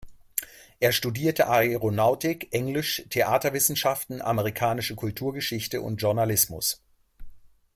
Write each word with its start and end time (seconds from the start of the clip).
Er 0.79 0.93
studierte 0.93 1.45
Aeronautik, 1.47 2.51
Englisch, 2.55 3.03
Theaterwissenschaften, 3.11 4.19
Amerikanische 4.19 4.95
Kulturgeschichte 4.95 5.79
und 5.79 6.01
Journalismus. 6.01 6.81